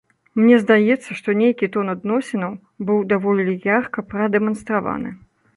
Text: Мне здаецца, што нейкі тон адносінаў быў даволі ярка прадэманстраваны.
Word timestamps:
Мне 0.39 0.55
здаецца, 0.61 1.17
што 1.19 1.35
нейкі 1.41 1.69
тон 1.75 1.93
адносінаў 1.95 2.57
быў 2.87 3.05
даволі 3.15 3.57
ярка 3.77 4.09
прадэманстраваны. 4.15 5.09